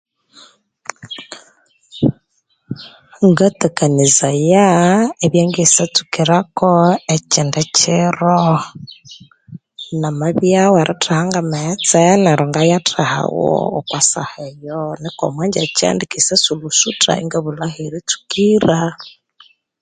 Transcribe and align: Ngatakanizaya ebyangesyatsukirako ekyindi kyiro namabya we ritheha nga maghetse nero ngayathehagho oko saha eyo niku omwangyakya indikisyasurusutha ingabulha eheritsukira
Ngatakanizaya 3.29 4.67
ebyangesyatsukirako 5.25 6.71
ekyindi 7.15 7.61
kyiro 7.75 8.41
namabya 10.01 10.61
we 10.73 10.81
ritheha 10.87 11.21
nga 11.27 11.41
maghetse 11.51 12.01
nero 12.23 12.43
ngayathehagho 12.49 13.51
oko 13.79 13.95
saha 14.09 14.39
eyo 14.51 14.79
niku 15.01 15.21
omwangyakya 15.27 15.87
indikisyasurusutha 15.93 17.11
ingabulha 17.21 17.65
eheritsukira 17.71 18.79